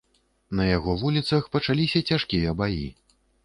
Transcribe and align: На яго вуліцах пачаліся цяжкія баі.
На 0.59 0.65
яго 0.69 0.95
вуліцах 1.03 1.43
пачаліся 1.59 2.05
цяжкія 2.13 2.59
баі. 2.63 2.85